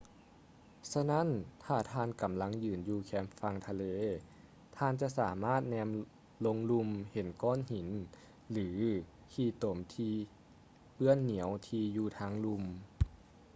[0.93, 1.27] ສະນັ້ນ
[1.63, 3.83] ຖ້າທ່ານກຳລັງຢືນຢູ່ແຄມຝັ່ງທະເລ
[4.77, 5.89] ທ່ານຈະສາມາດແນມ
[6.45, 7.87] ລົງລຸ່ມເຫັນກ້ອນຫີນ
[8.51, 8.69] ຫຼື
[9.33, 10.13] ຂີ້ຕົມທີ່
[10.93, 12.63] ເປື້ອນໜຽວທີ່ຢູ່ທາງລຸ່ມ